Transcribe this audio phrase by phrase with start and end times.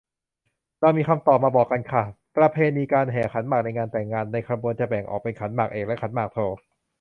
[0.81, 2.03] เรามีคำตอบมาบอกกันค่ะ
[2.37, 6.39] ประเพณีการแห่ขันหมากในงานแต่งงาน ในขบวนจะแบ่งออกเป็น ขันหมากเอก และ ขันหมากโท